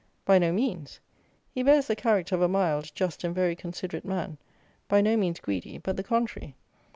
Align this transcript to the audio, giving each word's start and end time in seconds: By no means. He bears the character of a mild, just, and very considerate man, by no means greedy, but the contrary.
By 0.25 0.39
no 0.39 0.51
means. 0.51 0.99
He 1.51 1.61
bears 1.61 1.85
the 1.85 1.95
character 1.95 2.33
of 2.33 2.41
a 2.41 2.47
mild, 2.47 2.89
just, 2.95 3.23
and 3.23 3.35
very 3.35 3.55
considerate 3.55 4.03
man, 4.03 4.39
by 4.87 4.99
no 4.99 5.15
means 5.15 5.39
greedy, 5.39 5.77
but 5.77 5.95
the 5.95 6.01
contrary. 6.01 6.55